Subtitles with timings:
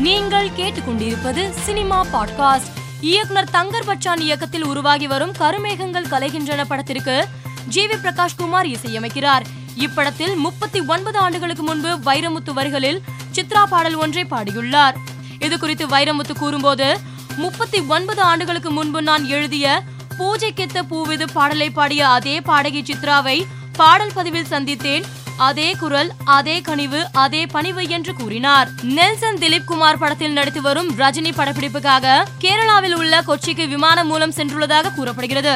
[0.00, 2.70] நீங்கள் கேட்டுக்கொண்டிருப்பது cinema podcast.
[3.00, 7.28] இயக்குனர் தங்கர் பச்சான் இயக்கத்தில் உருவாகி வரும் கருமேகங்கள் கலைகின்றன படத்திற்கு
[7.68, 9.44] ஜி வி பிரகாஷ் குமார் இசையமைக்கிறார்.
[9.78, 13.00] இப்படத்தில் முப்பத்தி ஒன்பது ஆண்டுகளுக்கு முன்பு வைரமுத்து வரிகளில்
[13.34, 14.94] சித்ரா பாடல் ஒன்றை பாடியுள்ளார்.
[15.38, 17.00] இது குறித்து வைரமுத்து கூறும்போது
[17.36, 19.82] முப்பத்தி ஒன்பது ஆண்டுகளுக்கு முன்பு நான் எழுதிய
[20.18, 25.02] பூஜைக்கெத்த பூவிது பாடலை பாடிய அதே பாடகி சித்ராவை பாடல் பதிவில் சந்தித்தேன்.
[25.46, 28.68] அதே குரல் அதே கனிவு அதே பணிவு என்று கூறினார்.
[28.96, 35.54] நெல்சன் திலீப் குமார் படத்தில் நடித்து வரும் ரஜினி படப்பிடிப்புக்காக கேரளாவில் உள்ள கொச்சிக்கு விமானம் மூலம் சென்றுள்ளதாக கூறப்படுகிறது.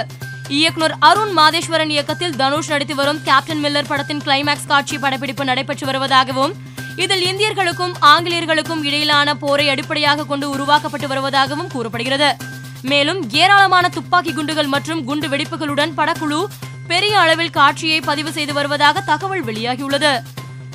[0.59, 6.55] இயக்குனர் அருண் மாதேஸ்வரன் இயக்கத்தில் தனுஷ் நடித்து வரும் கேப்டன் மில்லர் படத்தின் கிளைமேக்ஸ் காட்சி படப்பிடிப்பு நடைபெற்று வருவதாகவும்
[7.05, 12.31] இதில் இந்தியர்களுக்கும் ஆங்கிலேயர்களுக்கும் இடையிலான போரை அடிப்படையாக கொண்டு உருவாக்கப்பட்டு வருவதாகவும் கூறப்படுகிறது.
[12.91, 16.41] மேலும் ஏராளமான துப்பாக்கி குண்டுகள் மற்றும் குண்டு வெடிப்புகளுடன் படக்குழு
[16.87, 20.23] பெரிய அளவில் காட்சியை பதிவு செய்து வருவதாக தகவல் வெளியாகியுள்ளது.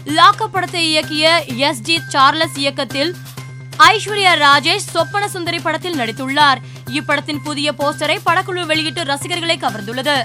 [0.05, 3.15] லாக்கப் படத்தை இயக்கிய எஸ் ஜி சார்லஸ் இயக்கத்தில்
[3.77, 6.59] ஐஸ்வர்யா ராஜேஷ் சொப்பன சுந்தரி படத்தில் நடித்துள்ளார்.
[6.85, 10.17] இப்படத்தின் புதிய போஸ்டரை படக்குழு வெளியிட்டு ரசிகர்களை கவர்ந்துள்ளது.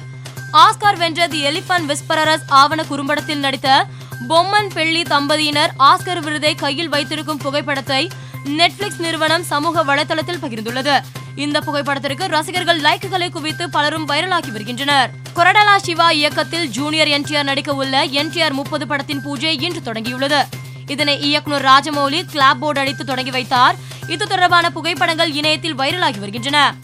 [0.53, 3.87] ஆஸ்கார் வென்ற தி எலிபன் விஸ்பரரஸ் ஆவண குறும்படத்தில் நடித்த
[4.29, 8.11] பொம்மன் பெள்ளி தம்பதியினர் ஆஸ்கர் விருதை கையில் வைத்திருக்கும் புகைப்படத்தை
[8.45, 10.97] நெட்ஃபிளிக்ஸ் நிறுவனம் சமூக வலைதளத்தில் பகிர்ந்துள்ளது.
[11.37, 15.11] இந்த புகைப்படத்திற்கு ரசிகர்கள் லைக்குகளை குவித்து பலரும் வைரலாகி வருகின்றனர்.
[15.37, 20.45] கொரடலா சிவா இயக்கத்தில் ஜூனியர் என்டிஆர் நடிக்க உள்ள என்டிஆர் முப்பது படத்தின் பூஜை இன்று தொடங்கியுள்ளது.
[20.87, 23.77] இதனை இயக்குனர் ராஜமௌலி கிளாப் போர்டு அடித்து தொடங்கி வைத்தார்.
[24.07, 26.75] இது தொடர்பான புகைப்படங்கள் இணையத்தில் வைரலாகி வருகின்றன.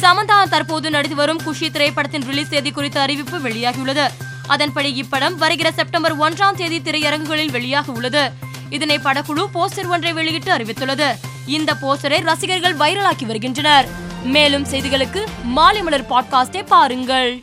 [0.00, 4.10] சமந்தா தற்போது நடித்து வரும் குஷி திரைப்படத்தின் ரிலீஸ் தேதி குறித்த அறிவிப்பு வெளியாகியுள்ளது.
[4.46, 8.32] அதன்படி இப்படம் வருகிற செப்டம்பர் ஒன்றாம் தேதி திரையரங்குகளில் வெளியாக உள்ளது
[8.70, 11.14] இதனை படக்குழு போஸ்டர் ஒன்றை வெளியிட்டு அறிவித்துள்ளது.
[11.46, 13.88] இந்த போஸ்டரை ரசிகர்கள் வைரலாக்கி வருகின்றனர்.
[14.24, 17.42] மேலும் செய்திகளுக்கு மாலை மலர் பாட்காஸ்டை பாருங்கள்.